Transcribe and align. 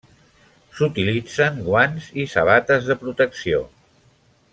S'utilitzen 0.77 1.59
guants 1.67 2.07
i 2.23 2.27
sabates 2.31 2.89
de 2.89 2.97
protecció. 3.03 3.61